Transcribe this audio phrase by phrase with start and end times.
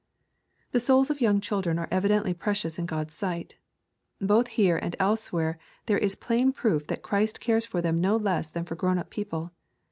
[0.71, 3.53] The souls of young children are evidently precious in God's sight.
[4.17, 8.49] Both here and elsewhere there is plain proof that Christ cares for them no less
[8.49, 9.51] than for grown up people.